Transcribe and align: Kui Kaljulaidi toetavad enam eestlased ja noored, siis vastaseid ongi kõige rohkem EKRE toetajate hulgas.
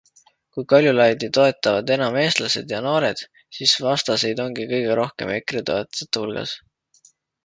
Kui 0.55 0.63
Kaljulaidi 0.71 1.27
toetavad 1.37 1.91
enam 1.95 2.15
eestlased 2.21 2.73
ja 2.75 2.79
noored, 2.85 3.21
siis 3.57 3.73
vastaseid 3.89 4.41
ongi 4.47 4.65
kõige 4.71 4.97
rohkem 5.01 5.35
EKRE 5.37 5.63
toetajate 5.69 6.25
hulgas. 6.25 6.55